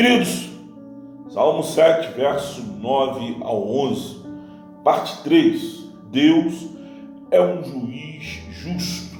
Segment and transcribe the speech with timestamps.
[0.00, 0.48] Queridos,
[1.28, 4.16] Salmo 7, verso 9 ao 11,
[4.82, 5.90] parte 3.
[6.10, 6.68] Deus
[7.30, 9.18] é um juiz justo.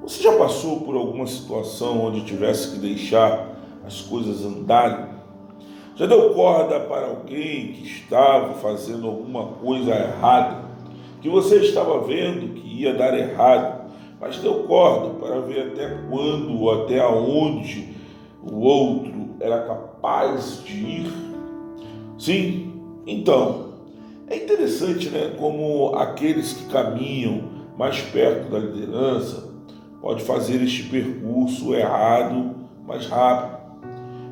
[0.00, 5.06] Você já passou por alguma situação onde tivesse que deixar as coisas andarem?
[5.96, 10.66] Já deu corda para alguém que estava fazendo alguma coisa errada,
[11.20, 13.90] que você estava vendo que ia dar errado,
[14.20, 17.88] mas deu corda para ver até quando ou até aonde
[18.40, 21.12] o outro era capaz de ir?
[22.18, 22.72] Sim,
[23.06, 23.68] então,
[24.26, 27.42] é interessante né, como aqueles que caminham
[27.78, 29.48] mais perto da liderança
[30.00, 32.54] pode fazer este percurso errado
[32.86, 33.58] mais rápido,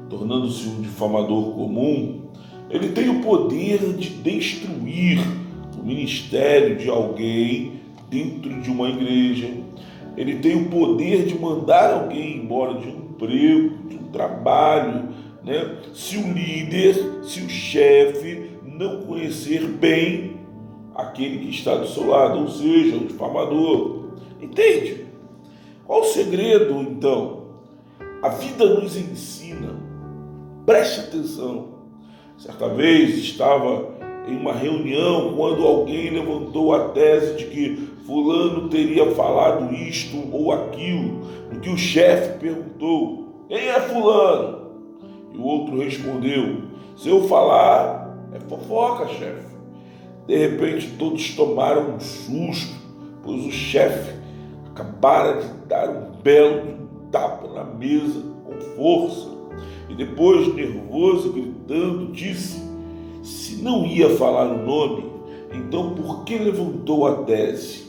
[0.09, 2.23] tornando-se um difamador comum.
[2.69, 5.21] Ele tem o poder de destruir
[5.79, 7.81] o ministério de alguém
[8.11, 9.49] dentro de uma igreja.
[10.17, 15.09] Ele tem o poder de mandar alguém embora de um emprego, de um trabalho,
[15.43, 15.79] né?
[15.95, 20.37] Se o líder, se o chefe não conhecer bem
[20.95, 24.07] aquele que está do seu lado, ou seja, o difamador.
[24.41, 25.07] Entende?
[25.87, 27.47] Qual o segredo, então?
[28.23, 29.77] A vida nos ensina.
[30.65, 31.77] Preste atenção.
[32.39, 33.95] Certa vez estava
[34.29, 40.53] em uma reunião quando alguém levantou a tese de que fulano teria falado isto ou
[40.53, 41.21] aquilo,
[41.53, 44.71] no que o chefe perguntou: "Quem é fulano?"
[45.35, 46.63] E o outro respondeu:
[46.97, 49.57] "Se eu falar, é fofoca, chefe."
[50.27, 52.75] De repente todos tomaram um susto,
[53.23, 54.15] pois o chefe
[54.71, 59.37] acabara de dar um belo tapa na mesa com força
[59.89, 62.61] e depois, nervoso, gritando, disse:
[63.23, 65.05] se não ia falar o nome,
[65.53, 67.87] então por que levantou a tese?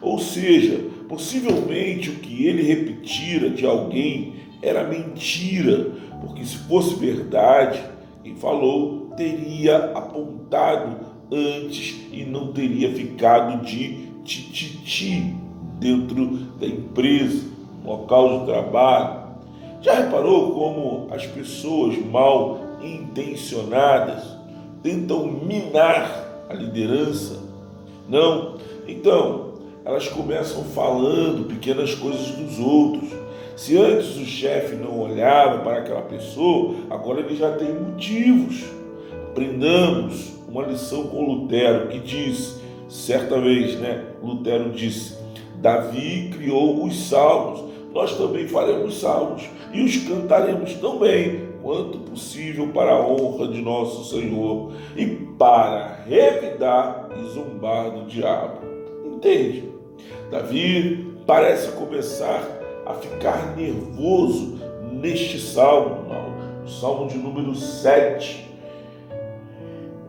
[0.00, 7.82] Ou seja, possivelmente o que ele repetira de alguém era mentira, porque se fosse verdade,
[8.22, 10.98] quem falou teria apontado
[11.32, 15.34] antes e não teria ficado de tititi
[15.78, 16.26] dentro
[16.58, 17.44] da empresa,
[17.82, 19.26] no local de trabalho.
[19.80, 24.36] Já reparou como as pessoas mal intencionadas
[24.82, 27.42] tentam minar a liderança.
[28.08, 28.56] Não.
[28.86, 29.54] Então,
[29.86, 33.08] elas começam falando pequenas coisas dos outros.
[33.54, 38.64] Se antes o chefe não olhava para aquela pessoa, agora ele já tem motivos.
[39.30, 44.06] Aprendamos uma lição com Lutero que diz, certa vez, né?
[44.20, 45.16] Lutero disse:
[45.62, 47.62] Davi criou os salmos,
[47.94, 54.16] nós também faremos salmos e os cantaremos também quanto possível para a honra de nosso
[54.16, 55.06] Senhor e
[55.38, 58.66] para revidar e zombar do diabo.
[59.06, 59.75] Entende?
[60.30, 62.42] Davi parece começar
[62.84, 64.58] a ficar nervoso
[64.92, 66.06] neste salmo,
[66.64, 68.46] o salmo de número 7.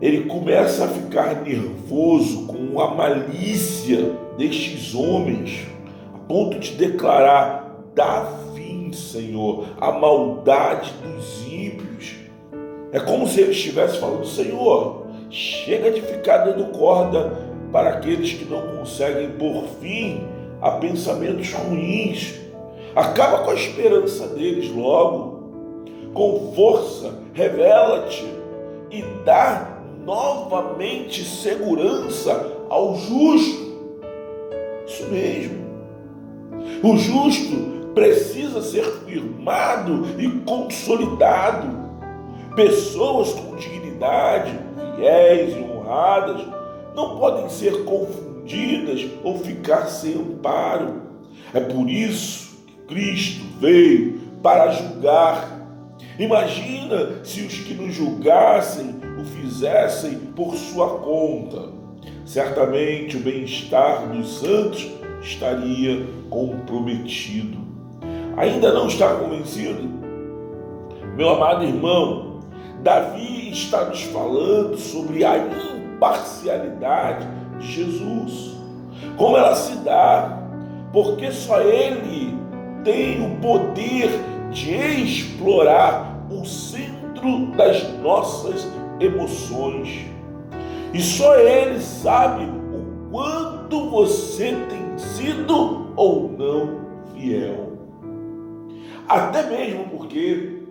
[0.01, 5.65] Ele começa a ficar nervoso com a malícia destes homens,
[6.13, 8.47] a ponto de declarar: Davi
[8.93, 12.15] Senhor, a maldade dos ímpios.
[12.91, 18.45] É como se ele estivesse falando: Senhor, chega de ficar dando corda para aqueles que
[18.45, 20.23] não conseguem pôr fim
[20.61, 22.35] a pensamentos ruins.
[22.95, 25.37] Acaba com a esperança deles logo.
[26.13, 28.25] Com força, revela-te
[28.89, 33.67] e dá novamente segurança ao justo.
[34.87, 35.67] Isso mesmo.
[36.81, 41.87] O justo precisa ser firmado e consolidado.
[42.55, 44.57] Pessoas com dignidade,
[44.95, 46.41] fiéis e honradas,
[46.97, 51.03] não podem ser confundidas ou ficar sem amparo.
[51.53, 55.61] É por isso que Cristo veio para julgar.
[56.17, 61.69] Imagina se os que nos julgassem o fizessem por sua conta.
[62.25, 64.89] Certamente o bem-estar dos santos
[65.21, 67.67] estaria comprometido
[68.37, 69.89] ainda não está convencido?
[71.15, 72.41] Meu amado irmão,
[72.83, 75.35] Davi está nos falando sobre a
[75.97, 77.27] imparcialidade
[77.59, 78.55] de Jesus.
[79.17, 80.43] Como ela se dá,
[80.93, 82.37] porque só Ele
[82.83, 84.09] tem o poder
[84.51, 88.67] de explorar o centro das nossas
[88.99, 90.05] emoções.
[90.93, 96.79] E só Ele sabe o quanto você tem sido ou não
[97.13, 97.77] fiel.
[99.07, 100.63] Até mesmo porque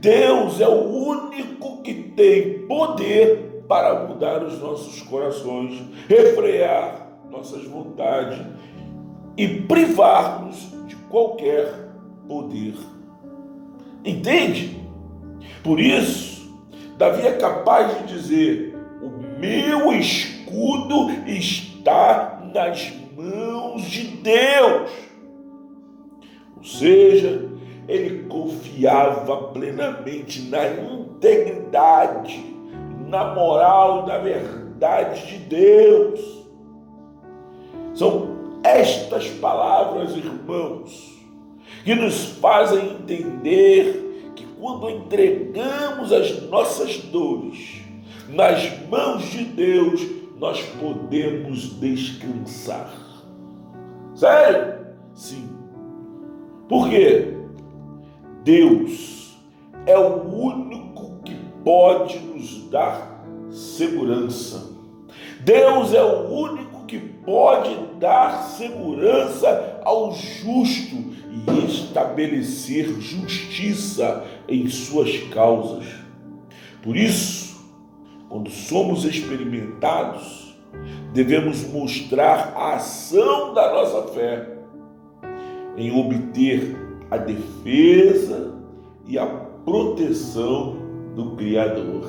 [0.00, 8.38] Deus é o único que tem poder para mudar os nossos corações, refrear nossas vontades
[9.36, 11.90] e privar-nos de qualquer
[12.26, 12.74] poder.
[14.04, 14.80] Entende?
[15.62, 16.38] Por isso,
[16.96, 24.90] Davi é capaz de dizer: O meu escudo está nas mãos de Deus.
[26.56, 27.48] Ou seja,
[27.86, 32.57] ele confiava plenamente na integridade,
[33.08, 36.38] na moral na verdade de Deus.
[37.94, 41.18] São estas palavras, irmãos,
[41.84, 47.82] que nos fazem entender que quando entregamos as nossas dores
[48.28, 50.06] nas mãos de Deus,
[50.38, 52.92] nós podemos descansar.
[54.14, 54.86] Sério?
[55.14, 55.48] Sim.
[56.68, 57.34] Por quê?
[58.44, 59.36] Deus
[59.86, 60.67] é o único
[61.68, 64.70] pode nos dar segurança.
[65.40, 75.14] Deus é o único que pode dar segurança ao justo e estabelecer justiça em suas
[75.24, 75.84] causas.
[76.82, 77.62] Por isso,
[78.30, 80.56] quando somos experimentados,
[81.12, 84.56] devemos mostrar a ação da nossa fé
[85.76, 86.74] em obter
[87.10, 88.54] a defesa
[89.06, 90.87] e a proteção
[91.18, 92.08] do Criador.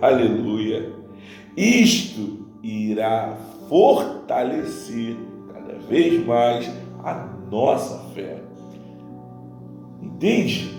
[0.00, 0.92] Aleluia!
[1.56, 3.36] Isto irá
[3.68, 5.16] fortalecer
[5.52, 6.70] cada vez mais
[7.02, 7.14] a
[7.50, 8.38] nossa fé.
[10.00, 10.70] Entende?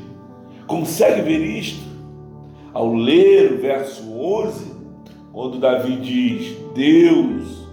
[0.66, 1.84] Consegue ver isto?
[2.74, 4.74] Ao ler o verso 11,
[5.34, 7.68] quando Davi diz: Deus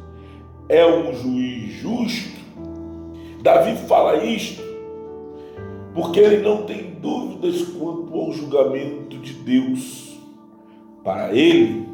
[0.68, 2.40] é um juiz justo,
[3.40, 4.71] Davi fala isto
[5.94, 10.18] porque ele não tem dúvidas quanto ao julgamento de Deus.
[11.04, 11.88] Para ele,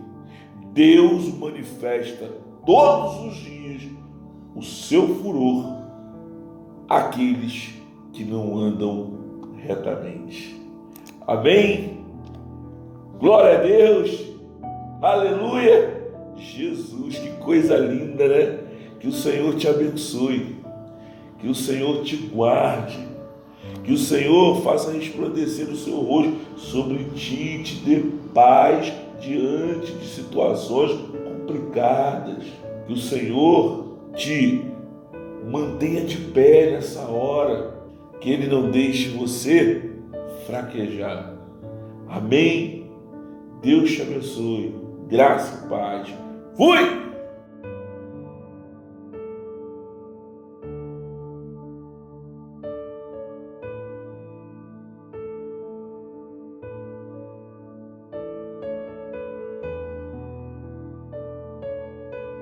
[0.73, 2.31] Deus manifesta
[2.65, 3.83] todos os dias
[4.55, 5.65] o seu furor
[6.89, 7.75] àqueles
[8.13, 9.19] que não andam
[9.57, 10.61] retamente.
[11.27, 12.05] Amém?
[13.19, 14.29] Glória a Deus!
[15.03, 15.99] Aleluia!
[16.37, 18.59] Jesus, que coisa linda, né?
[19.01, 20.57] Que o Senhor te abençoe,
[21.39, 22.99] que o Senhor te guarde,
[23.85, 28.03] que o Senhor faça resplandecer o seu rosto sobre ti te dê
[28.35, 30.93] paz diante de situações
[31.25, 32.45] complicadas.
[32.87, 34.63] Que o Senhor te
[35.51, 37.75] mantenha de pé nessa hora.
[38.21, 39.91] Que Ele não deixe você
[40.47, 41.35] fraquejar.
[42.09, 42.91] Amém?
[43.63, 44.75] Deus te abençoe.
[45.09, 46.09] Graça e paz.
[46.57, 47.08] Fui!